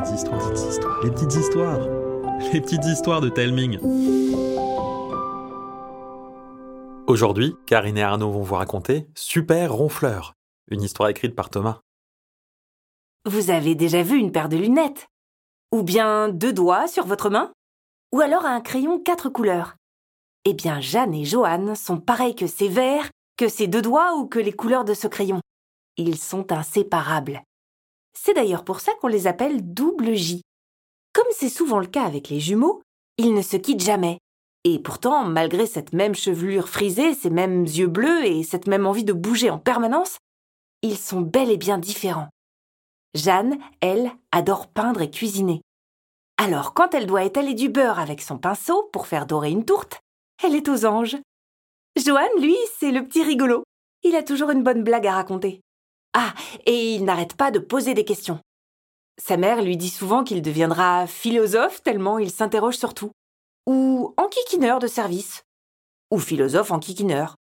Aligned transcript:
petites 0.00 0.14
histoires, 0.14 0.48
les 0.48 0.50
petites 0.50 0.70
histoires, 0.70 1.02
les 1.02 1.10
petites 1.10 1.34
histoires, 1.34 1.80
les 2.52 2.60
petites 2.60 2.84
histoires 2.86 3.20
de 3.20 3.28
Telming. 3.28 3.78
Aujourd'hui, 7.06 7.54
Karine 7.66 7.98
et 7.98 8.02
Arnaud 8.02 8.30
vont 8.30 8.42
vous 8.42 8.54
raconter 8.54 9.06
Super 9.14 9.72
Ronfleur, 9.72 10.34
une 10.70 10.82
histoire 10.82 11.08
écrite 11.10 11.34
par 11.34 11.50
Thomas. 11.50 11.80
Vous 13.26 13.50
avez 13.50 13.74
déjà 13.74 14.02
vu 14.02 14.16
une 14.16 14.32
paire 14.32 14.48
de 14.48 14.56
lunettes? 14.56 15.08
Ou 15.72 15.82
bien 15.82 16.30
deux 16.30 16.52
doigts 16.52 16.88
sur 16.88 17.04
votre 17.04 17.28
main? 17.28 17.52
Ou 18.12 18.20
alors 18.20 18.46
un 18.46 18.60
crayon 18.60 18.98
quatre 18.98 19.28
couleurs? 19.28 19.76
Eh 20.46 20.54
bien, 20.54 20.80
Jeanne 20.80 21.14
et 21.14 21.26
Joanne 21.26 21.74
sont 21.76 21.98
pareils 21.98 22.34
que 22.34 22.46
ces 22.46 22.68
verres, 22.68 23.10
que 23.36 23.48
ces 23.48 23.66
deux 23.66 23.82
doigts 23.82 24.14
ou 24.16 24.26
que 24.26 24.38
les 24.38 24.52
couleurs 24.52 24.86
de 24.86 24.94
ce 24.94 25.06
crayon. 25.06 25.40
Ils 25.98 26.16
sont 26.16 26.52
inséparables. 26.52 27.42
C'est 28.12 28.34
d'ailleurs 28.34 28.64
pour 28.64 28.80
ça 28.80 28.92
qu'on 29.00 29.08
les 29.08 29.26
appelle 29.26 29.72
double 29.72 30.14
J. 30.14 30.42
Comme 31.12 31.26
c'est 31.32 31.48
souvent 31.48 31.78
le 31.78 31.86
cas 31.86 32.04
avec 32.04 32.28
les 32.28 32.40
jumeaux, 32.40 32.82
ils 33.18 33.34
ne 33.34 33.42
se 33.42 33.56
quittent 33.56 33.82
jamais. 33.82 34.18
Et 34.64 34.78
pourtant, 34.78 35.24
malgré 35.24 35.66
cette 35.66 35.92
même 35.92 36.14
chevelure 36.14 36.68
frisée, 36.68 37.14
ces 37.14 37.30
mêmes 37.30 37.64
yeux 37.64 37.86
bleus 37.86 38.24
et 38.26 38.42
cette 38.42 38.66
même 38.66 38.86
envie 38.86 39.04
de 39.04 39.12
bouger 39.12 39.50
en 39.50 39.58
permanence, 39.58 40.18
ils 40.82 40.98
sont 40.98 41.20
bel 41.20 41.50
et 41.50 41.56
bien 41.56 41.78
différents. 41.78 42.28
Jeanne, 43.14 43.58
elle, 43.80 44.12
adore 44.32 44.68
peindre 44.68 45.02
et 45.02 45.10
cuisiner. 45.10 45.62
Alors, 46.36 46.74
quand 46.74 46.94
elle 46.94 47.06
doit 47.06 47.24
étaler 47.24 47.54
du 47.54 47.68
beurre 47.68 47.98
avec 47.98 48.22
son 48.22 48.38
pinceau 48.38 48.88
pour 48.92 49.06
faire 49.06 49.26
dorer 49.26 49.50
une 49.50 49.64
tourte, 49.64 50.00
elle 50.42 50.54
est 50.54 50.68
aux 50.68 50.86
anges. 50.86 51.18
Joanne, 51.96 52.40
lui, 52.40 52.56
c'est 52.78 52.92
le 52.92 53.04
petit 53.04 53.22
rigolo. 53.22 53.64
Il 54.02 54.16
a 54.16 54.22
toujours 54.22 54.50
une 54.50 54.62
bonne 54.62 54.82
blague 54.82 55.06
à 55.06 55.14
raconter. 55.14 55.60
Ah, 56.12 56.34
et 56.66 56.94
il 56.94 57.04
n'arrête 57.04 57.34
pas 57.34 57.50
de 57.50 57.58
poser 57.58 57.94
des 57.94 58.04
questions. 58.04 58.40
Sa 59.22 59.36
mère 59.36 59.62
lui 59.62 59.76
dit 59.76 59.90
souvent 59.90 60.24
qu'il 60.24 60.42
deviendra 60.42 61.06
philosophe 61.06 61.82
tellement 61.82 62.18
il 62.18 62.30
s'interroge 62.30 62.76
sur 62.76 62.94
tout. 62.94 63.12
Ou 63.66 64.14
enquiquineur 64.16 64.78
de 64.78 64.86
service. 64.86 65.44
Ou 66.10 66.18
philosophe 66.18 66.70
enquiquineur. 66.70 67.36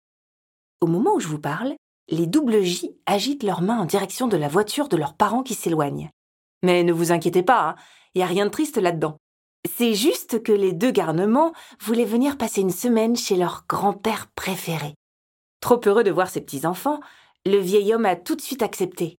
Au 0.81 0.87
moment 0.87 1.15
où 1.15 1.21
je 1.21 1.29
vous 1.29 1.39
parle, 1.39 1.75
les 2.09 2.27
double 2.27 2.63
J 2.63 2.97
agitent 3.07 3.43
leurs 3.43 3.63
mains 3.63 3.79
en 3.79 3.85
direction 3.85 4.27
de 4.27 4.37
la 4.37 4.49
voiture 4.49 4.89
de 4.89 4.97
leurs 4.97 5.15
parents 5.15 5.43
qui 5.43 5.55
s'éloignent. 5.55 6.11
Mais 6.63 6.83
ne 6.83 6.93
vous 6.93 7.13
inquiétez 7.13 7.43
pas, 7.43 7.77
il 8.15 8.23
hein, 8.23 8.23
n'y 8.23 8.23
a 8.23 8.27
rien 8.27 8.47
de 8.47 8.51
triste 8.51 8.79
là-dedans. 8.79 9.19
C'est 9.67 9.95
juste 9.95 10.43
que 10.43 10.53
les 10.53 10.73
deux 10.73 10.93
garnements 10.93 11.53
voulaient 11.81 12.05
venir 12.05 12.39
passer 12.39 12.61
une 12.61 12.71
semaine 12.71 13.17
chez 13.17 13.37
leur 13.37 13.65
grand-père 13.69 14.29
préféré. 14.35 14.95
Trop 15.61 15.81
heureux 15.87 16.05
de 16.05 16.11
voir 16.11 16.29
ses 16.29 16.41
petits-enfants, 16.41 17.01
le 17.47 17.59
vieil 17.59 17.95
homme 17.95 18.07
a 18.07 18.17
tout 18.17 18.35
de 18.35 18.41
suite 18.41 18.63
accepté. 18.63 19.19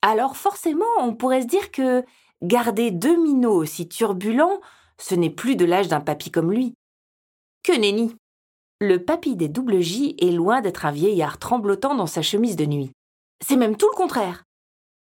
Alors 0.00 0.36
forcément, 0.36 0.86
on 0.98 1.14
pourrait 1.14 1.42
se 1.42 1.46
dire 1.46 1.70
que 1.70 2.02
garder 2.42 2.90
deux 2.90 3.22
minots 3.22 3.54
aussi 3.54 3.88
turbulents, 3.88 4.60
ce 4.98 5.14
n'est 5.14 5.30
plus 5.30 5.54
de 5.54 5.64
l'âge 5.64 5.88
d'un 5.88 6.00
papy 6.00 6.30
comme 6.30 6.50
lui. 6.50 6.74
Que 7.62 7.72
nenni 7.72 8.16
Le 8.80 9.04
papy 9.04 9.36
des 9.36 9.48
double 9.48 9.80
J 9.80 10.16
est 10.18 10.32
loin 10.32 10.60
d'être 10.60 10.86
un 10.86 10.90
vieillard 10.90 11.38
tremblotant 11.38 11.94
dans 11.94 12.06
sa 12.06 12.22
chemise 12.22 12.56
de 12.56 12.64
nuit. 12.64 12.90
C'est 13.44 13.56
même 13.56 13.76
tout 13.76 13.88
le 13.92 13.96
contraire. 13.96 14.44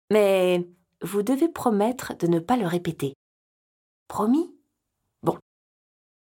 Mais 0.09 0.67
vous 1.01 1.21
devez 1.21 1.49
promettre 1.49 2.15
de 2.17 2.27
ne 2.27 2.39
pas 2.39 2.55
le 2.55 2.65
répéter. 2.65 3.13
Promis? 4.07 4.55
Bon. 5.21 5.37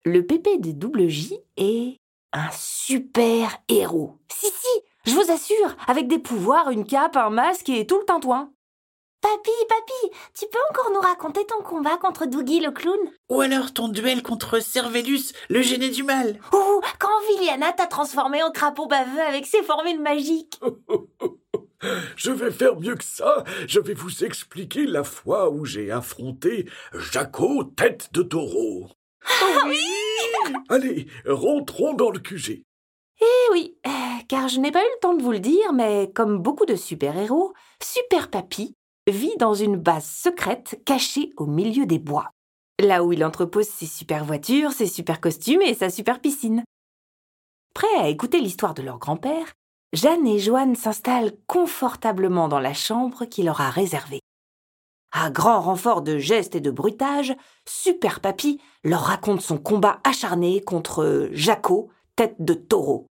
Le 0.04 0.27
pépé 0.27 0.58
des 0.58 0.72
double 0.72 1.08
J 1.08 1.38
est 1.56 1.97
un 2.32 2.50
super 2.50 3.58
héros. 3.69 4.19
Si, 4.30 4.47
si, 4.47 4.82
je 5.07 5.15
vous 5.15 5.31
assure, 5.31 5.77
avec 5.87 6.09
des 6.09 6.19
pouvoirs, 6.19 6.71
une 6.71 6.85
cape, 6.85 7.17
un 7.17 7.31
masque 7.31 7.69
et 7.69 7.87
tout 7.87 7.99
le 7.99 8.05
tintouin. 8.05 8.51
Papy, 9.23 9.51
papy, 9.69 10.17
tu 10.39 10.47
peux 10.53 10.59
encore 10.71 10.93
nous 10.93 11.01
raconter 11.01 11.45
ton 11.47 11.62
combat 11.62 11.97
contre 11.97 12.27
Dougie 12.27 12.61
le 12.61 12.71
clown? 12.71 12.99
Ou 13.31 13.41
alors 13.41 13.73
ton 13.73 13.89
duel 13.89 14.23
contre 14.23 14.61
Cervellus, 14.61 15.33
le 15.49 15.62
génie 15.62 15.91
du 15.91 16.03
mal 16.03 16.39
Ou 16.53 16.81
quand 16.99 17.21
Viliana 17.29 17.73
t'a 17.73 17.87
transformé 17.87 18.43
en 18.43 18.50
crapaud 18.50 18.87
baveux 18.87 19.21
avec 19.21 19.47
ses 19.47 19.62
formules 19.62 20.00
magiques 20.00 20.61
Je 22.16 22.31
vais 22.31 22.50
faire 22.50 22.78
mieux 22.78 22.95
que 22.95 23.05
ça. 23.05 23.45
Je 23.69 23.81
vais 23.81 23.95
vous 23.95 24.25
expliquer 24.25 24.87
la 24.87 25.05
fois 25.05 25.50
où 25.50 25.65
j'ai 25.65 25.91
affronté 25.91 26.69
Jaco 26.93 27.65
tête 27.65 28.09
de 28.12 28.22
taureau. 28.22 28.89
Ah 29.25 29.66
oui 29.66 29.83
Allez, 30.69 31.06
rentrons 31.27 31.95
dans 31.95 32.11
le 32.11 32.19
QG. 32.19 32.62
Eh 33.21 33.53
oui, 33.53 33.78
euh, 33.87 33.91
car 34.28 34.49
je 34.49 34.60
n'ai 34.60 34.71
pas 34.71 34.82
eu 34.82 34.91
le 34.94 35.00
temps 35.00 35.15
de 35.15 35.22
vous 35.22 35.32
le 35.32 35.41
dire, 35.41 35.72
mais 35.72 36.10
comme 36.15 36.38
beaucoup 36.38 36.66
de 36.66 36.77
super-héros, 36.77 37.54
Super 37.82 38.31
Papy 38.31 38.75
vit 39.06 39.37
dans 39.38 39.54
une 39.54 39.77
base 39.77 40.04
secrète 40.04 40.81
cachée 40.84 41.32
au 41.37 41.47
milieu 41.47 41.87
des 41.87 41.99
bois, 41.99 42.31
là 42.81 43.04
où 43.04 43.12
il 43.12 43.25
entrepose 43.25 43.69
ses 43.69 43.87
super 43.87 44.25
voitures, 44.25 44.72
ses 44.72 44.87
super 44.87 45.21
costumes 45.21 45.62
et 45.62 45.75
sa 45.75 45.88
super 45.88 46.21
piscine. 46.21 46.65
Prêts 47.75 47.97
à 47.99 48.09
écouter 48.09 48.41
l'histoire 48.41 48.75
de 48.75 48.82
leur 48.82 48.99
grand-père, 48.99 49.53
Jeanne 49.93 50.27
et 50.27 50.38
Joanne 50.38 50.77
s'installent 50.77 51.33
confortablement 51.47 52.48
dans 52.48 52.60
la 52.60 52.75
chambre 52.75 53.25
qu'il 53.25 53.47
leur 53.47 53.60
a 53.60 53.71
réservée. 53.71 54.21
À 55.12 55.31
grand 55.31 55.60
renfort 55.60 56.03
de 56.03 56.19
gestes 56.19 56.54
et 56.54 56.60
de 56.60 56.71
bruitages, 56.71 57.34
Super 57.66 58.21
Papy 58.21 58.60
leur 58.84 59.03
raconte 59.03 59.41
son 59.41 59.56
combat 59.56 60.00
acharné 60.04 60.60
contre 60.60 61.31
Jaco, 61.33 61.91
tête 62.16 62.37
de 62.38 62.54
taureau. 62.54 63.06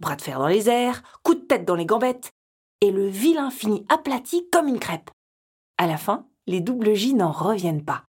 Bras 0.00 0.16
de 0.16 0.22
fer 0.22 0.38
dans 0.38 0.46
les 0.46 0.68
airs, 0.68 1.02
coup 1.22 1.34
de 1.34 1.40
tête 1.40 1.64
dans 1.64 1.74
les 1.74 1.86
gambettes, 1.86 2.30
et 2.80 2.90
le 2.90 3.08
vilain 3.08 3.50
finit 3.50 3.84
aplati 3.88 4.48
comme 4.50 4.68
une 4.68 4.78
crêpe. 4.78 5.10
À 5.78 5.86
la 5.86 5.96
fin, 5.96 6.26
les 6.46 6.60
double 6.60 6.94
J 6.94 7.14
n'en 7.14 7.32
reviennent 7.32 7.84
pas. 7.84 8.04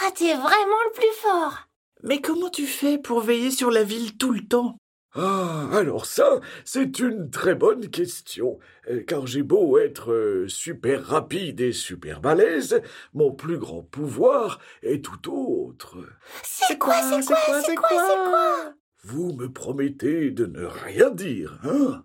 Ah, 0.00 0.10
tu 0.16 0.24
es 0.24 0.34
vraiment 0.34 0.82
le 0.86 0.92
plus 0.92 1.12
fort 1.20 1.68
Mais 2.02 2.20
comment 2.20 2.48
tu 2.48 2.66
fais 2.66 2.98
pour 2.98 3.20
veiller 3.20 3.50
sur 3.50 3.70
la 3.70 3.84
ville 3.84 4.16
tout 4.16 4.32
le 4.32 4.46
temps? 4.46 4.76
Ah, 5.14 5.68
alors 5.72 6.06
ça, 6.06 6.40
c'est 6.64 6.98
une 6.98 7.30
très 7.30 7.54
bonne 7.54 7.90
question. 7.90 8.58
Euh, 8.88 9.04
Car 9.06 9.26
j'ai 9.26 9.42
beau 9.42 9.76
être 9.76 10.10
euh, 10.10 10.48
super 10.48 11.04
rapide 11.04 11.60
et 11.60 11.72
super 11.72 12.22
balèze, 12.22 12.80
mon 13.12 13.30
plus 13.30 13.58
grand 13.58 13.82
pouvoir 13.82 14.58
est 14.82 15.04
tout 15.04 15.30
autre. 15.30 15.98
C'est 16.42 16.78
quoi, 16.78 16.94
c'est 17.02 17.26
quoi, 17.26 17.36
c'est 17.62 17.74
quoi, 17.74 17.88
c'est 17.90 18.16
quoi? 18.16 18.74
Vous 19.12 19.34
me 19.34 19.52
promettez 19.52 20.30
de 20.30 20.46
ne 20.46 20.64
rien 20.64 21.10
dire, 21.10 21.58
hein? 21.64 22.02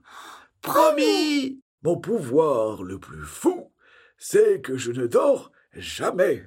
Promis! 0.62 1.62
Mon 1.82 1.98
pouvoir 1.98 2.84
le 2.84 3.00
plus 3.00 3.24
fou, 3.24 3.72
c'est 4.18 4.60
que 4.60 4.76
je 4.76 4.92
ne 4.92 5.08
dors 5.08 5.54
jamais, 5.72 6.44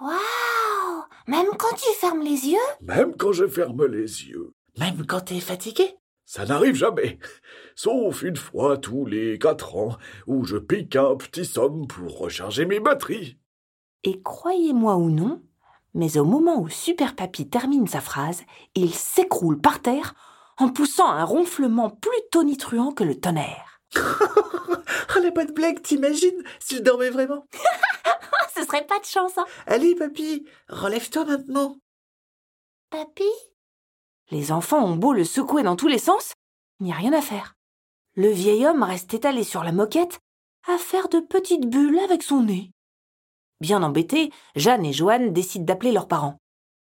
Waouh! 0.00 1.04
Même 1.26 1.50
quand 1.58 1.76
tu 1.76 1.92
fermes 2.00 2.22
les 2.22 2.46
yeux? 2.46 2.56
Même 2.80 3.16
quand 3.18 3.32
je 3.32 3.46
ferme 3.46 3.84
les 3.84 4.24
yeux. 4.24 4.54
Même 4.78 5.04
quand 5.04 5.20
t'es 5.20 5.40
fatigué? 5.40 5.94
Ça 6.24 6.46
n'arrive 6.46 6.74
jamais, 6.74 7.18
sauf 7.74 8.22
une 8.22 8.36
fois 8.36 8.78
tous 8.78 9.04
les 9.04 9.38
quatre 9.38 9.76
ans, 9.76 9.98
où 10.26 10.42
je 10.46 10.56
pique 10.56 10.96
un 10.96 11.16
petit 11.16 11.44
somme 11.44 11.86
pour 11.86 12.16
recharger 12.16 12.64
mes 12.64 12.80
batteries. 12.80 13.36
Et 14.04 14.22
croyez-moi 14.22 14.96
ou 14.96 15.10
non, 15.10 15.42
mais 15.98 16.16
au 16.16 16.24
moment 16.24 16.60
où 16.60 16.68
Super 16.68 17.16
Papy 17.16 17.48
termine 17.48 17.88
sa 17.88 18.00
phrase, 18.00 18.44
il 18.76 18.94
s'écroule 18.94 19.60
par 19.60 19.82
terre 19.82 20.14
en 20.56 20.68
poussant 20.68 21.08
un 21.08 21.24
ronflement 21.24 21.90
plus 21.90 22.20
tonitruant 22.30 22.92
que 22.92 23.02
le 23.02 23.18
tonnerre. 23.18 23.80
Oh 23.96 25.18
la 25.22 25.30
bonne 25.32 25.52
blague, 25.52 25.82
t'imagines? 25.82 26.44
S'il 26.60 26.84
dormait 26.84 27.10
vraiment 27.10 27.46
Ce 28.54 28.62
serait 28.64 28.86
pas 28.86 29.00
de 29.00 29.04
chance, 29.06 29.38
hein 29.38 29.44
Allez, 29.66 29.96
papy, 29.96 30.46
relève-toi 30.68 31.24
maintenant. 31.24 31.74
Papy? 32.90 33.30
Les 34.30 34.52
enfants 34.52 34.84
ont 34.84 34.96
beau 34.96 35.12
le 35.12 35.24
secouer 35.24 35.64
dans 35.64 35.76
tous 35.76 35.88
les 35.88 35.98
sens, 35.98 36.34
il 36.78 36.86
n'y 36.86 36.92
a 36.92 36.96
rien 36.96 37.12
à 37.12 37.22
faire. 37.22 37.56
Le 38.14 38.28
vieil 38.28 38.64
homme 38.64 38.84
reste 38.84 39.14
étalé 39.14 39.42
sur 39.42 39.64
la 39.64 39.72
moquette 39.72 40.20
à 40.68 40.78
faire 40.78 41.08
de 41.08 41.18
petites 41.18 41.68
bulles 41.68 41.98
avec 41.98 42.22
son 42.22 42.42
nez. 42.44 42.70
Bien 43.60 43.82
embêtés, 43.82 44.30
Jeanne 44.54 44.84
et 44.84 44.92
Joanne 44.92 45.32
décident 45.32 45.64
d'appeler 45.64 45.92
leurs 45.92 46.08
parents. 46.08 46.38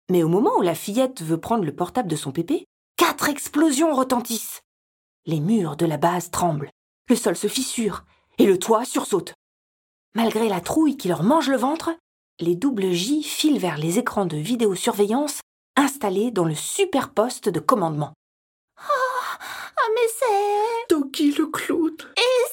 Mais 0.09 0.23
au 0.23 0.29
moment 0.29 0.57
où 0.57 0.61
la 0.61 0.75
fillette 0.75 1.21
veut 1.21 1.39
prendre 1.39 1.65
le 1.65 1.75
portable 1.75 2.09
de 2.09 2.15
son 2.15 2.31
pépé, 2.31 2.65
quatre 2.95 3.29
explosions 3.29 3.93
retentissent. 3.93 4.61
Les 5.25 5.39
murs 5.39 5.75
de 5.75 5.85
la 5.85 5.97
base 5.97 6.31
tremblent, 6.31 6.69
le 7.09 7.15
sol 7.15 7.35
se 7.35 7.47
fissure 7.47 8.03
et 8.37 8.45
le 8.45 8.57
toit 8.57 8.85
sursaute. 8.85 9.33
Malgré 10.15 10.47
la 10.47 10.61
trouille 10.61 10.97
qui 10.97 11.07
leur 11.07 11.23
mange 11.23 11.49
le 11.49 11.57
ventre, 11.57 11.91
les 12.39 12.55
double 12.55 12.91
J 12.91 13.23
filent 13.23 13.59
vers 13.59 13.77
les 13.77 13.99
écrans 13.99 14.25
de 14.25 14.37
vidéosurveillance 14.37 15.41
installés 15.75 16.31
dans 16.31 16.45
le 16.45 16.55
super 16.55 17.11
poste 17.13 17.49
de 17.49 17.59
commandement. 17.59 18.13
Ah, 18.77 19.89
mais 19.95 20.07
c'est... 20.19 20.95
Doki 20.95 21.31
le 21.33 21.47
clown 21.47 21.95
Et 22.17 22.43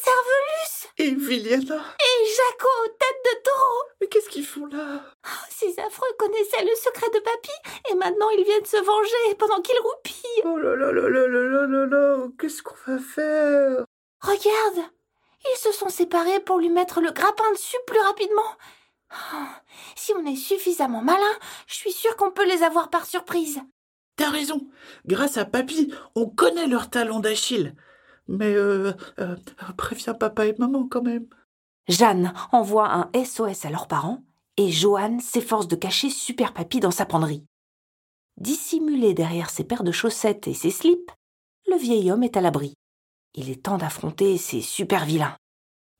et 1.01 1.15
Viliana. 1.15 1.77
Et 1.77 2.27
Jaco, 2.37 2.69
tête 2.99 3.25
de 3.25 3.43
taureau 3.43 3.83
Mais 4.01 4.07
qu'est-ce 4.09 4.29
qu'ils 4.29 4.45
font 4.45 4.67
là? 4.67 5.03
Ces 5.51 5.79
affreux 5.81 6.09
connaissaient 6.19 6.65
le 6.65 6.75
secret 6.77 7.09
de 7.15 7.21
Papy, 7.21 7.51
et 7.91 7.95
maintenant 7.95 8.29
ils 8.37 8.45
viennent 8.45 8.65
se 8.65 8.77
venger 8.77 9.35
pendant 9.39 9.61
qu'il 9.63 9.79
roupille. 9.81 10.43
Oh 10.45 10.59
là 10.59 10.77
là 10.77 10.93
là 10.93 11.09
là 11.09 11.27
là 11.27 11.43
là 11.43 11.67
là 11.67 11.87
là 11.87 12.29
Qu'est-ce 12.39 12.63
qu'on 12.63 12.75
va 12.87 12.99
faire? 12.99 13.85
Regarde 14.21 14.91
Ils 15.53 15.59
se 15.59 15.73
sont 15.73 15.89
séparés 15.89 16.41
pour 16.41 16.59
lui 16.59 16.69
mettre 16.71 17.01
le 17.01 17.11
grappin 17.13 17.51
dessus 17.53 17.77
plus 17.87 18.01
rapidement. 18.01 18.57
Ah, 19.11 19.63
Si 19.97 20.13
on 20.15 20.25
est 20.27 20.37
suffisamment 20.37 21.03
malin, 21.03 21.39
je 21.67 21.75
suis 21.75 21.93
sûre 21.93 22.17
qu'on 22.17 22.31
peut 22.31 22.47
les 22.47 22.63
avoir 22.63 22.91
par 22.91 23.07
surprise. 23.07 23.61
T'as 24.17 24.31
raison. 24.31 24.61
Grâce 25.07 25.39
à 25.39 25.47
Papy, 25.47 25.93
on 26.15 26.27
connaît 26.29 26.67
leur 26.67 26.91
talon 26.91 27.21
d'Achille. 27.21 27.75
Mais 28.29 28.55
euh, 28.55 28.93
euh, 29.19 29.37
préviens 29.77 30.15
papa 30.15 30.47
et 30.47 30.55
maman 30.59 30.87
quand 30.89 31.03
même. 31.03 31.27
Jeanne 31.89 32.33
envoie 32.53 32.93
un 32.93 33.11
SOS 33.25 33.65
à 33.65 33.71
leurs 33.71 33.89
parents 33.89 34.23
et 34.57 34.71
Joanne 34.71 35.21
s'efforce 35.21 35.69
de 35.69 35.77
cacher 35.77 36.11
Super 36.11 36.53
Papy 36.53 36.81
dans 36.81 36.91
sa 36.91 37.07
penderie. 37.07 37.45
Dissimulé 38.37 39.15
derrière 39.15 39.51
ses 39.51 39.65
paires 39.65 39.85
de 39.85 39.93
chaussettes 39.93 40.49
et 40.49 40.55
ses 40.55 40.71
slips, 40.71 41.11
le 41.69 41.77
vieil 41.77 42.11
homme 42.11 42.23
est 42.23 42.37
à 42.37 42.41
l'abri. 42.41 42.75
Il 43.35 43.51
est 43.51 43.63
temps 43.63 43.79
d'affronter 43.79 44.39
ces 44.39 44.61
super 44.61 45.05
vilains. 45.05 45.37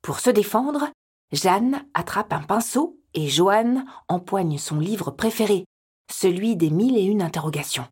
Pour 0.01 0.19
se 0.19 0.29
défendre, 0.29 0.89
Jeanne 1.31 1.85
attrape 1.93 2.33
un 2.33 2.41
pinceau 2.41 2.99
et 3.13 3.27
Joanne 3.27 3.85
empoigne 4.07 4.57
son 4.57 4.79
livre 4.79 5.11
préféré, 5.11 5.65
celui 6.11 6.55
des 6.55 6.69
mille 6.69 6.97
et 6.97 7.03
une 7.03 7.21
interrogations. 7.21 7.87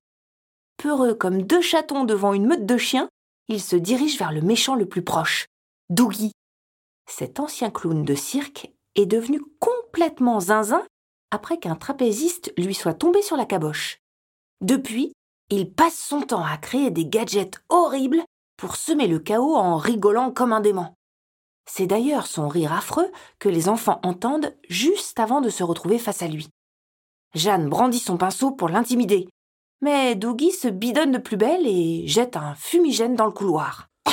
Peureux 0.78 1.14
comme 1.14 1.44
deux 1.44 1.62
chatons 1.62 2.06
devant 2.06 2.34
une 2.34 2.48
meute 2.48 2.66
de 2.66 2.78
chiens, 2.78 3.10
ils 3.50 3.62
se 3.62 3.76
dirigent 3.76 4.18
vers 4.18 4.32
le 4.32 4.42
méchant 4.42 4.76
le 4.76 4.88
plus 4.88 5.04
proche, 5.04 5.48
Dougie. 5.90 6.32
Cet 7.10 7.40
ancien 7.40 7.72
clown 7.72 8.06
de 8.06 8.16
cirque 8.16 8.72
est 8.96 9.08
devenu 9.08 9.42
complètement 9.60 10.40
zinzin 10.40 10.86
après 11.32 11.58
qu'un 11.58 11.76
trapéziste 11.76 12.54
lui 12.58 12.76
soit 12.76 12.94
tombé 12.94 13.22
sur 13.22 13.36
la 13.36 13.46
caboche. 13.46 13.98
Depuis, 14.62 15.14
il 15.50 15.74
passe 15.74 15.98
son 15.98 16.22
temps 16.22 16.46
à 16.46 16.58
créer 16.58 16.92
des 16.92 17.08
gadgets 17.08 17.60
horribles 17.70 18.24
pour 18.56 18.76
semer 18.76 19.08
le 19.08 19.20
chaos 19.20 19.56
en 19.56 19.78
rigolant 19.78 20.32
comme 20.32 20.54
un 20.54 20.62
dément. 20.62 20.94
C'est 21.66 21.88
d'ailleurs 21.88 22.28
son 22.28 22.48
rire 22.48 22.74
affreux 22.74 23.12
que 23.40 23.50
les 23.50 23.70
enfants 23.70 24.00
entendent 24.04 24.56
juste 24.70 25.20
avant 25.20 25.42
de 25.42 25.50
se 25.50 25.64
retrouver 25.64 25.98
face 25.98 26.22
à 26.22 26.28
lui. 26.28 26.50
Jeanne 27.36 27.70
brandit 27.70 28.00
son 28.00 28.18
pinceau 28.18 28.52
pour 28.52 28.70
l'intimider, 28.70 29.28
mais 29.82 30.16
Dougie 30.16 30.52
se 30.52 30.68
bidonne 30.68 31.12
de 31.12 31.18
plus 31.18 31.38
belle 31.38 31.66
et 31.66 32.08
jette 32.08 32.36
un 32.36 32.56
fumigène 32.56 33.16
dans 33.16 33.26
le 33.26 33.32
couloir. 33.32 33.90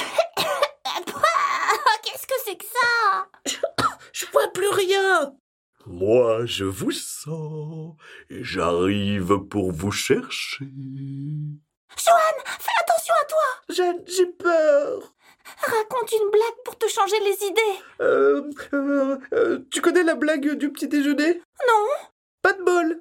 Qu'est-ce 2.03 2.27
que 2.27 2.35
c'est 2.45 2.57
que 2.57 2.65
ça? 2.65 3.27
Je 4.13 4.27
vois 4.33 4.49
plus 4.53 4.69
rien. 4.69 5.35
Moi, 5.87 6.47
je 6.47 6.65
vous 6.65 6.91
sens 6.91 7.95
et 8.29 8.43
j'arrive 8.43 9.39
pour 9.49 9.71
vous 9.71 9.93
chercher. 9.93 10.65
Joanne, 11.97 12.43
fais 12.45 12.73
attention 12.81 13.15
à 13.23 13.25
toi 13.27 13.75
Jeanne, 13.75 14.03
j'ai 14.07 14.27
peur. 14.27 15.15
Raconte 15.59 16.13
une 16.13 16.31
blague 16.31 16.63
pour 16.65 16.77
te 16.77 16.89
changer 16.89 17.17
les 17.21 17.47
idées. 17.47 17.83
Euh, 18.01 18.51
euh, 18.73 19.19
euh, 19.33 19.61
tu 19.71 19.81
connais 19.81 20.03
la 20.03 20.17
blague 20.17 20.55
du 20.55 20.73
petit 20.73 20.89
déjeuner? 20.89 21.41
Non 21.69 22.09
Pas 22.43 22.53
de 22.53 22.63
bol. 22.65 23.01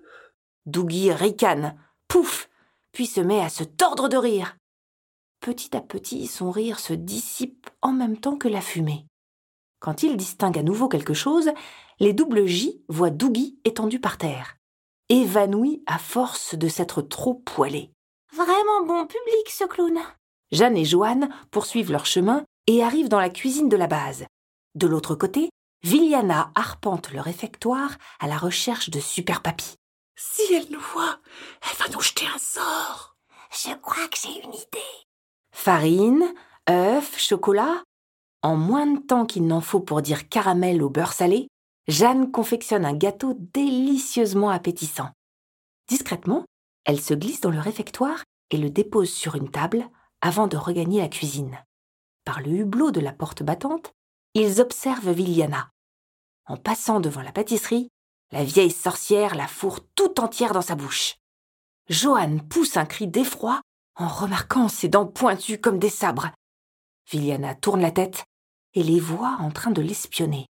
Dougie 0.67 1.11
ricane, 1.11 1.75
pouf, 2.07 2.49
puis 2.95 3.05
se 3.05 3.19
met 3.19 3.41
à 3.41 3.49
se 3.49 3.65
tordre 3.65 4.07
de 4.07 4.15
rire. 4.17 4.55
Petit 5.41 5.75
à 5.75 5.81
petit, 5.81 6.25
son 6.27 6.49
rire 6.49 6.79
se 6.79 6.93
dissipe 6.93 7.69
en 7.81 7.91
même 7.91 8.17
temps 8.17 8.37
que 8.37 8.47
la 8.47 8.61
fumée. 8.61 9.05
Quand 9.79 10.01
il 10.01 10.15
distingue 10.17 10.57
à 10.57 10.63
nouveau 10.63 10.87
quelque 10.87 11.13
chose, 11.13 11.51
les 11.99 12.13
doubles 12.13 12.47
J 12.47 12.81
voient 12.87 13.09
Dougie 13.11 13.59
étendu 13.65 13.99
par 13.99 14.17
terre, 14.17 14.55
évanoui 15.09 15.83
à 15.85 15.99
force 15.99 16.55
de 16.55 16.69
s'être 16.69 17.01
trop 17.01 17.35
poilé. 17.35 17.91
Vraiment 18.33 18.85
bon 18.87 19.05
public, 19.05 19.49
ce 19.49 19.65
clown. 19.65 19.99
Jeanne 20.51 20.77
et 20.77 20.85
Joanne 20.85 21.29
poursuivent 21.51 21.91
leur 21.91 22.05
chemin 22.05 22.45
et 22.65 22.81
arrivent 22.81 23.09
dans 23.09 23.19
la 23.19 23.29
cuisine 23.29 23.69
de 23.69 23.77
la 23.77 23.87
base. 23.87 24.25
De 24.73 24.87
l'autre 24.87 25.15
côté, 25.15 25.49
Viliana 25.83 26.51
arpente 26.55 27.11
le 27.11 27.19
réfectoire 27.19 27.97
à 28.19 28.27
la 28.27 28.37
recherche 28.37 28.89
de 28.89 29.01
Super 29.01 29.41
Papy. 29.41 29.75
Si 30.15 30.53
elle 30.53 30.71
nous 30.71 30.79
voit, 30.79 31.19
elle 31.61 31.77
va 31.77 31.93
nous 31.93 32.01
jeter 32.01 32.25
un 32.33 32.37
sort. 32.37 33.17
Je 33.51 33.73
crois 33.75 34.07
que 34.07 34.17
j'ai 34.17 34.43
une 34.43 34.53
idée. 34.53 35.07
Farine, 35.51 36.33
œufs, 36.69 37.17
chocolat. 37.17 37.83
En 38.41 38.55
moins 38.55 38.87
de 38.87 38.99
temps 38.99 39.25
qu'il 39.25 39.47
n'en 39.47 39.61
faut 39.61 39.79
pour 39.79 40.01
dire 40.01 40.29
caramel 40.29 40.81
au 40.83 40.89
beurre 40.89 41.13
salé, 41.13 41.47
Jeanne 41.87 42.31
confectionne 42.31 42.85
un 42.85 42.93
gâteau 42.93 43.35
délicieusement 43.53 44.49
appétissant. 44.49 45.09
Discrètement, 45.87 46.45
elle 46.85 47.01
se 47.01 47.13
glisse 47.13 47.41
dans 47.41 47.51
le 47.51 47.59
réfectoire 47.59 48.23
et 48.51 48.57
le 48.57 48.69
dépose 48.69 49.11
sur 49.11 49.35
une 49.35 49.51
table 49.51 49.87
avant 50.21 50.47
de 50.47 50.57
regagner 50.57 51.01
la 51.01 51.09
cuisine. 51.09 51.63
Par 52.23 52.41
le 52.41 52.49
hublot 52.49 52.91
de 52.91 52.99
la 53.01 53.11
porte 53.11 53.43
battante, 53.43 53.91
ils 54.33 54.61
observent 54.61 55.11
Viliana. 55.11 55.69
En 56.47 56.57
passant 56.57 56.99
devant 56.99 57.21
la 57.21 57.31
pâtisserie, 57.31 57.89
la 58.31 58.43
vieille 58.43 58.71
sorcière 58.71 59.35
la 59.35 59.47
fourre 59.47 59.79
tout 59.95 60.19
entière 60.19 60.53
dans 60.53 60.61
sa 60.61 60.75
bouche. 60.75 61.15
Joanne 61.89 62.41
pousse 62.47 62.77
un 62.77 62.85
cri 62.85 63.07
d'effroi 63.07 63.61
en 63.95 64.07
remarquant 64.07 64.67
ses 64.67 64.87
dents 64.89 65.05
pointues 65.05 65.59
comme 65.59 65.79
des 65.79 65.89
sabres. 65.89 66.29
Viliana 67.09 67.55
tourne 67.55 67.81
la 67.81 67.91
tête 67.91 68.25
et 68.73 68.83
les 68.83 68.99
voit 68.99 69.37
en 69.39 69.51
train 69.51 69.71
de 69.71 69.81
l'espionner. 69.81 70.47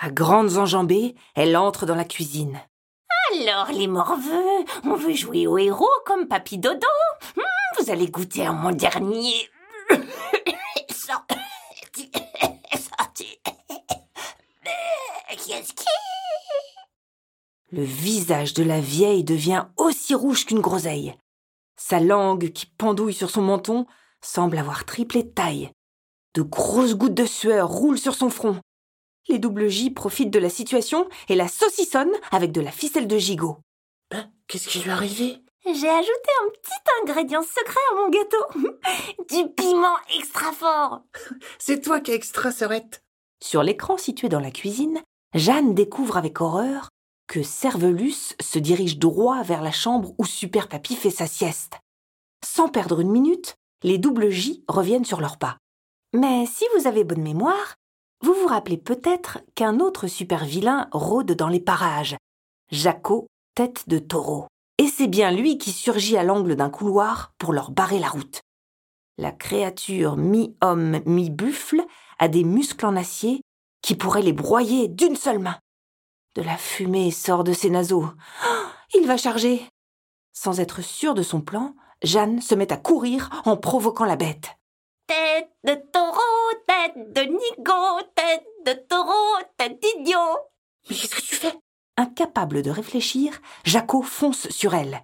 À 0.00 0.10
grandes 0.10 0.56
enjambées, 0.56 1.14
elle 1.34 1.56
entre 1.56 1.86
dans 1.86 1.94
la 1.94 2.04
cuisine. 2.04 2.60
Alors, 3.32 3.70
les 3.72 3.86
morveux, 3.86 4.64
on 4.84 4.96
veut 4.96 5.14
jouer 5.14 5.46
au 5.46 5.56
héros 5.58 5.88
comme 6.04 6.26
Papy 6.26 6.58
Dodo 6.58 6.86
Hmm, 7.36 7.42
Vous 7.78 7.90
allez 7.90 8.08
goûter 8.08 8.46
à 8.46 8.52
mon 8.52 8.72
dernier... 8.72 9.48
Le 17.74 17.82
visage 17.82 18.54
de 18.54 18.62
la 18.62 18.78
vieille 18.80 19.24
devient 19.24 19.66
aussi 19.76 20.14
rouge 20.14 20.46
qu'une 20.46 20.60
groseille. 20.60 21.16
Sa 21.76 21.98
langue, 21.98 22.52
qui 22.52 22.66
pendouille 22.66 23.12
sur 23.12 23.30
son 23.30 23.42
menton, 23.42 23.84
semble 24.20 24.58
avoir 24.58 24.84
triplé 24.84 25.24
de 25.24 25.28
taille. 25.30 25.72
De 26.34 26.42
grosses 26.42 26.94
gouttes 26.94 27.14
de 27.14 27.26
sueur 27.26 27.68
roulent 27.68 27.98
sur 27.98 28.14
son 28.14 28.30
front. 28.30 28.60
Les 29.26 29.40
double 29.40 29.68
J 29.68 29.90
profitent 29.90 30.30
de 30.30 30.38
la 30.38 30.50
situation 30.50 31.08
et 31.28 31.34
la 31.34 31.48
saucissonnent 31.48 32.14
avec 32.30 32.52
de 32.52 32.60
la 32.60 32.70
ficelle 32.70 33.08
de 33.08 33.18
gigot. 33.18 33.58
Ben, 34.08 34.30
qu'est-ce 34.46 34.68
qui 34.68 34.78
lui 34.78 34.90
est 34.90 34.92
arrivé? 34.92 35.42
J'ai 35.64 35.88
ajouté 35.88 36.30
un 36.44 36.50
petit 36.50 37.02
ingrédient 37.02 37.42
secret 37.42 37.80
à 37.90 37.96
mon 37.96 38.08
gâteau. 38.08 38.46
du 39.34 39.52
piment 39.52 39.96
extra 40.16 40.52
fort. 40.52 41.02
C'est 41.58 41.80
toi 41.80 41.98
qui 41.98 42.12
es 42.12 42.14
extra 42.14 42.52
serette. 42.52 43.02
Sur 43.42 43.64
l'écran 43.64 43.96
situé 43.96 44.28
dans 44.28 44.38
la 44.38 44.52
cuisine, 44.52 45.02
Jeanne 45.34 45.74
découvre 45.74 46.16
avec 46.16 46.40
horreur 46.40 46.90
que 47.26 47.42
Servelus 47.42 48.34
se 48.40 48.58
dirige 48.58 48.98
droit 48.98 49.42
vers 49.42 49.62
la 49.62 49.72
chambre 49.72 50.14
où 50.18 50.24
Super 50.24 50.68
Papy 50.68 50.96
fait 50.96 51.10
sa 51.10 51.26
sieste. 51.26 51.78
Sans 52.44 52.68
perdre 52.68 53.00
une 53.00 53.10
minute, 53.10 53.56
les 53.82 53.98
double 53.98 54.30
J 54.30 54.64
reviennent 54.68 55.04
sur 55.04 55.20
leurs 55.20 55.38
pas. 55.38 55.56
Mais 56.14 56.46
si 56.46 56.64
vous 56.76 56.86
avez 56.86 57.04
bonne 57.04 57.22
mémoire, 57.22 57.74
vous 58.22 58.34
vous 58.34 58.46
rappelez 58.46 58.78
peut-être 58.78 59.40
qu'un 59.54 59.80
autre 59.80 60.06
super 60.06 60.44
vilain 60.44 60.88
rôde 60.92 61.32
dans 61.32 61.48
les 61.48 61.60
parages, 61.60 62.16
Jaco, 62.70 63.26
tête 63.54 63.88
de 63.88 63.98
taureau. 63.98 64.46
Et 64.78 64.88
c'est 64.88 65.08
bien 65.08 65.30
lui 65.30 65.58
qui 65.58 65.72
surgit 65.72 66.16
à 66.16 66.24
l'angle 66.24 66.56
d'un 66.56 66.70
couloir 66.70 67.32
pour 67.38 67.52
leur 67.52 67.70
barrer 67.70 67.98
la 67.98 68.08
route. 68.08 68.40
La 69.18 69.30
créature 69.30 70.16
mi-homme, 70.16 71.00
mi-buffle 71.06 71.84
a 72.18 72.28
des 72.28 72.42
muscles 72.42 72.86
en 72.86 72.96
acier 72.96 73.40
qui 73.82 73.94
pourraient 73.94 74.22
les 74.22 74.32
broyer 74.32 74.88
d'une 74.88 75.16
seule 75.16 75.38
main. 75.38 75.58
De 76.34 76.42
la 76.42 76.56
fumée 76.56 77.12
sort 77.12 77.44
de 77.44 77.52
ses 77.52 77.70
naseaux. 77.70 78.08
Oh, 78.44 78.66
il 78.94 79.06
va 79.06 79.16
charger. 79.16 79.64
Sans 80.32 80.58
être 80.58 80.82
sûr 80.82 81.14
de 81.14 81.22
son 81.22 81.40
plan, 81.40 81.76
Jeanne 82.02 82.40
se 82.40 82.56
met 82.56 82.72
à 82.72 82.76
courir 82.76 83.30
en 83.44 83.56
provoquant 83.56 84.04
la 84.04 84.16
bête. 84.16 84.50
Tête 85.06 85.50
de 85.62 85.74
taureau, 85.92 86.20
tête 86.66 87.12
de 87.12 87.20
nigo, 87.20 88.00
tête 88.16 88.44
de 88.66 88.72
taureau, 88.88 89.44
tête 89.56 89.80
d'idiot. 89.80 90.18
Mais 90.90 90.96
qu'est-ce 90.96 91.14
que 91.14 91.20
tu 91.20 91.36
fais? 91.36 91.54
Incapable 91.96 92.62
de 92.62 92.70
réfléchir, 92.70 93.40
Jaco 93.64 94.02
fonce 94.02 94.48
sur 94.48 94.74
elle. 94.74 95.02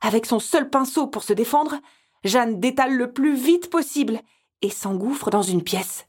Avec 0.00 0.24
son 0.24 0.38
seul 0.38 0.70
pinceau 0.70 1.08
pour 1.08 1.24
se 1.24 1.32
défendre, 1.32 1.80
Jeanne 2.22 2.60
détale 2.60 2.94
le 2.94 3.12
plus 3.12 3.34
vite 3.34 3.70
possible 3.70 4.20
et 4.62 4.70
s'engouffre 4.70 5.30
dans 5.30 5.42
une 5.42 5.64
pièce. 5.64 6.06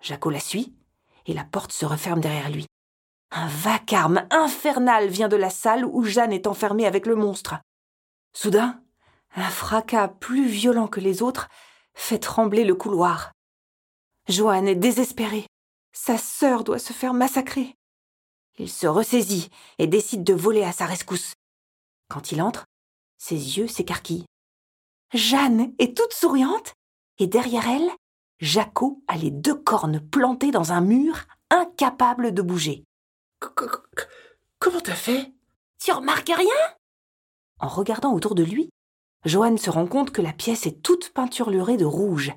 Jaco 0.00 0.30
la 0.30 0.40
suit 0.40 0.72
et 1.26 1.34
la 1.34 1.44
porte 1.44 1.72
se 1.72 1.84
referme 1.84 2.20
derrière 2.20 2.50
lui. 2.50 2.66
Un 3.34 3.46
vacarme 3.46 4.26
infernal 4.30 5.08
vient 5.08 5.28
de 5.28 5.36
la 5.36 5.48
salle 5.48 5.86
où 5.86 6.04
Jeanne 6.04 6.34
est 6.34 6.46
enfermée 6.46 6.84
avec 6.84 7.06
le 7.06 7.16
monstre. 7.16 7.54
Soudain, 8.34 8.82
un 9.34 9.48
fracas 9.48 10.08
plus 10.08 10.46
violent 10.46 10.86
que 10.86 11.00
les 11.00 11.22
autres 11.22 11.48
fait 11.94 12.18
trembler 12.18 12.62
le 12.62 12.74
couloir. 12.74 13.32
Joanne 14.28 14.68
est 14.68 14.74
désespérée. 14.74 15.46
Sa 15.94 16.18
sœur 16.18 16.62
doit 16.62 16.78
se 16.78 16.92
faire 16.92 17.14
massacrer. 17.14 17.74
Il 18.58 18.70
se 18.70 18.86
ressaisit 18.86 19.48
et 19.78 19.86
décide 19.86 20.24
de 20.24 20.34
voler 20.34 20.62
à 20.62 20.72
sa 20.72 20.84
rescousse. 20.84 21.32
Quand 22.10 22.32
il 22.32 22.42
entre, 22.42 22.66
ses 23.16 23.56
yeux 23.56 23.66
s'écarquillent. 23.66 24.26
Jeanne 25.14 25.72
est 25.78 25.96
toute 25.96 26.12
souriante 26.12 26.74
et 27.18 27.28
derrière 27.28 27.66
elle, 27.66 27.90
Jaco 28.40 29.02
a 29.08 29.16
les 29.16 29.30
deux 29.30 29.54
cornes 29.54 30.00
plantées 30.00 30.50
dans 30.50 30.72
un 30.72 30.82
mur, 30.82 31.24
incapable 31.48 32.34
de 32.34 32.42
bouger. 32.42 32.84
Comment 34.58 34.80
t'as 34.80 34.94
fait? 34.94 35.32
Tu 35.78 35.92
remarques 35.92 36.28
rien? 36.28 36.76
En 37.58 37.68
regardant 37.68 38.12
autour 38.12 38.34
de 38.34 38.42
lui, 38.42 38.70
Johan 39.24 39.56
se 39.56 39.70
rend 39.70 39.86
compte 39.86 40.10
que 40.10 40.22
la 40.22 40.32
pièce 40.32 40.66
est 40.66 40.82
toute 40.82 41.10
peinturlurée 41.10 41.76
de 41.76 41.84
rouge. 41.84 42.32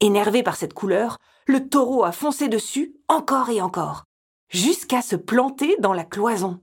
Énervé 0.00 0.42
par 0.42 0.56
cette 0.56 0.74
couleur, 0.74 1.18
le 1.46 1.68
taureau 1.68 2.04
a 2.04 2.12
foncé 2.12 2.48
dessus 2.48 2.94
encore 3.08 3.48
et 3.50 3.60
encore, 3.60 4.04
jusqu'à 4.48 5.02
se 5.02 5.16
planter 5.16 5.76
dans 5.78 5.94
la 5.94 6.04
cloison. 6.04 6.60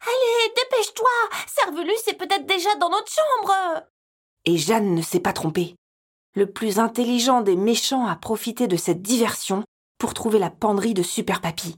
Allez, 0.00 0.54
dépêche-toi 0.54 1.10
Servelus 1.46 2.08
est 2.08 2.18
peut-être 2.18 2.46
déjà 2.46 2.74
dans 2.76 2.90
notre 2.90 3.10
chambre 3.10 3.82
Et 4.44 4.56
Jeanne 4.56 4.94
ne 4.94 5.02
s'est 5.02 5.20
pas 5.20 5.32
trompée. 5.32 5.74
Le 6.34 6.50
plus 6.50 6.78
intelligent 6.78 7.40
des 7.40 7.56
méchants 7.56 8.06
a 8.06 8.14
profité 8.14 8.68
de 8.68 8.76
cette 8.76 9.02
diversion 9.02 9.64
pour 9.98 10.14
trouver 10.14 10.38
la 10.38 10.50
penderie 10.50 10.94
de 10.94 11.02
Super 11.02 11.40
Papy. 11.40 11.76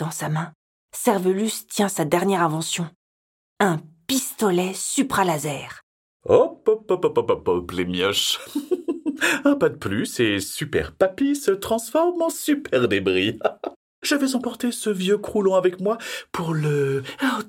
Dans 0.00 0.10
sa 0.10 0.30
main, 0.30 0.54
Servelus 0.96 1.66
tient 1.68 1.90
sa 1.90 2.06
dernière 2.06 2.42
invention. 2.42 2.88
Un 3.58 3.82
pistolet 4.06 4.72
supralaser. 4.72 5.68
Hop, 6.24 6.66
hop, 6.66 6.90
hop, 6.90 7.04
hop, 7.04 7.18
hop, 7.18 7.30
hop, 7.30 7.48
hop, 7.48 7.70
les 7.72 7.84
mioches. 7.84 8.38
Un 9.44 9.56
pas 9.56 9.68
de 9.68 9.76
plus 9.76 10.18
et 10.18 10.40
Super 10.40 10.92
Papy 10.92 11.36
se 11.36 11.50
transforme 11.50 12.22
en 12.22 12.30
Super 12.30 12.88
Débris. 12.88 13.38
Je 14.02 14.14
vais 14.14 14.34
emporter 14.34 14.72
ce 14.72 14.88
vieux 14.88 15.18
croulon 15.18 15.54
avec 15.54 15.80
moi 15.80 15.98
pour 16.32 16.54
le 16.54 17.02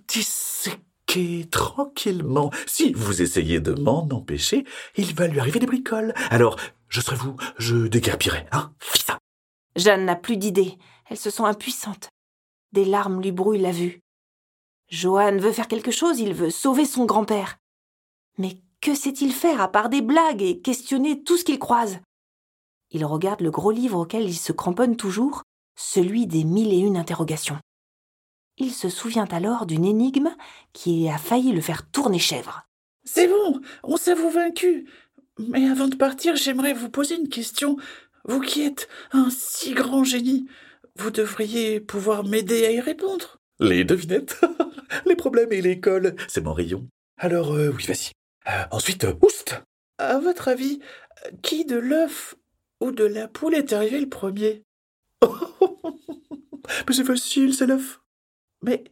disséquer 0.09 1.47
tranquillement. 1.49 2.51
Si 2.67 2.91
vous 2.91 3.21
essayez 3.21 3.61
de 3.61 3.79
m'en 3.79 4.09
empêcher, 4.09 4.65
il 4.97 5.15
va 5.15 5.27
lui 5.27 5.39
arriver 5.39 5.61
des 5.61 5.67
bricoles. 5.67 6.13
Alors, 6.29 6.57
je 6.89 6.99
serai 6.99 7.15
vous, 7.15 7.37
je 7.57 7.87
déguerpirai, 7.87 8.45
hein 8.51 8.73
Fis 8.77 9.03
ça 9.07 9.19
Jeanne 9.77 10.03
n'a 10.03 10.17
plus 10.17 10.35
d'idée. 10.35 10.77
Elle 11.09 11.17
se 11.17 11.29
sent 11.29 11.43
impuissante. 11.43 12.09
Des 12.71 12.85
larmes 12.85 13.21
lui 13.21 13.31
brouillent 13.31 13.61
la 13.61 13.71
vue. 13.71 14.01
Johan 14.89 15.37
veut 15.37 15.51
faire 15.51 15.67
quelque 15.67 15.91
chose, 15.91 16.19
il 16.19 16.33
veut 16.33 16.49
sauver 16.49 16.85
son 16.85 17.05
grand-père. 17.05 17.57
Mais 18.37 18.61
que 18.81 18.95
sait-il 18.95 19.33
faire 19.33 19.61
à 19.61 19.71
part 19.71 19.89
des 19.89 20.01
blagues 20.01 20.41
et 20.41 20.61
questionner 20.61 21.23
tout 21.23 21.37
ce 21.37 21.43
qu'il 21.43 21.59
croise? 21.59 21.99
Il 22.89 23.05
regarde 23.05 23.41
le 23.41 23.51
gros 23.51 23.71
livre 23.71 23.99
auquel 23.99 24.23
il 24.23 24.37
se 24.37 24.51
cramponne 24.51 24.97
toujours, 24.97 25.43
celui 25.75 26.27
des 26.27 26.43
mille 26.43 26.73
et 26.73 26.79
une 26.79 26.97
interrogations. 26.97 27.59
Il 28.57 28.73
se 28.73 28.89
souvient 28.89 29.27
alors 29.31 29.65
d'une 29.65 29.85
énigme 29.85 30.35
qui 30.73 31.09
a 31.09 31.17
failli 31.17 31.51
le 31.51 31.61
faire 31.61 31.89
tourner 31.89 32.19
chèvre. 32.19 32.63
C'est 33.03 33.27
bon, 33.27 33.61
on 33.83 33.97
s'avoue 33.97 34.29
vaincu. 34.29 34.89
Mais 35.39 35.69
avant 35.69 35.87
de 35.87 35.95
partir, 35.95 36.35
j'aimerais 36.35 36.73
vous 36.73 36.89
poser 36.89 37.15
une 37.15 37.29
question. 37.29 37.77
Vous 38.25 38.41
qui 38.41 38.61
êtes 38.61 38.87
un 39.11 39.29
si 39.29 39.73
grand 39.73 40.03
génie, 40.03 40.47
vous 40.97 41.11
devriez 41.11 41.79
pouvoir 41.79 42.23
m'aider 42.23 42.65
à 42.65 42.71
y 42.71 42.79
répondre. 42.79 43.39
Les 43.59 43.83
devinettes, 43.83 44.39
les 45.05 45.15
problèmes 45.15 45.51
et 45.51 45.61
l'école, 45.61 46.15
c'est 46.27 46.41
mon 46.41 46.53
rayon. 46.53 46.87
Alors, 47.17 47.53
euh, 47.53 47.69
oui, 47.69 47.85
vas-y. 47.85 48.11
Euh, 48.47 48.65
ensuite, 48.71 49.03
euh, 49.03 49.13
oust 49.21 49.61
À 49.97 50.17
votre 50.19 50.47
avis, 50.47 50.79
qui 51.43 51.65
de 51.65 51.77
l'œuf 51.77 52.35
ou 52.79 52.91
de 52.91 53.03
la 53.03 53.27
poule 53.27 53.55
est 53.55 53.73
arrivé 53.73 53.99
le 53.99 54.09
premier? 54.09 54.63
Mais 56.87 56.93
c'est 56.93 57.03
facile, 57.03 57.53
c'est 57.53 57.67
l'œuf. 57.67 58.01
Mais 58.63 58.83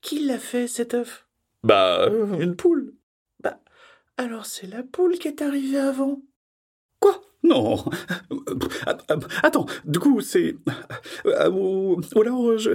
qui 0.00 0.20
l'a 0.26 0.38
fait, 0.38 0.66
cet 0.66 0.94
œuf? 0.94 1.26
Bah, 1.62 2.10
une 2.38 2.56
poule. 2.56 2.94
Bah, 3.40 3.60
alors 4.18 4.44
c'est 4.44 4.66
la 4.66 4.82
poule 4.82 5.18
qui 5.18 5.28
est 5.28 5.40
arrivée 5.40 5.78
avant. 5.78 6.20
Non. 7.44 7.84
Attends, 9.42 9.66
du 9.84 9.98
coup, 9.98 10.20
c'est. 10.20 10.56
Ou, 11.24 12.00
alors, 12.16 12.56
je. 12.58 12.70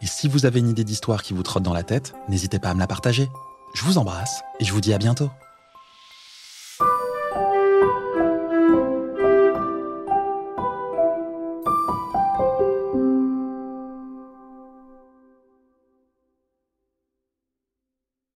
Et 0.00 0.06
si 0.06 0.28
vous 0.28 0.46
avez 0.46 0.60
une 0.60 0.68
idée 0.68 0.84
d'histoire 0.84 1.22
qui 1.22 1.32
vous 1.32 1.42
trotte 1.42 1.62
dans 1.62 1.72
la 1.72 1.82
tête, 1.82 2.14
n'hésitez 2.28 2.58
pas 2.58 2.70
à 2.70 2.74
me 2.74 2.80
la 2.80 2.86
partager. 2.86 3.28
Je 3.74 3.84
vous 3.84 3.98
embrasse 3.98 4.42
et 4.60 4.64
je 4.64 4.72
vous 4.72 4.80
dis 4.80 4.92
à 4.92 4.98
bientôt. 4.98 5.30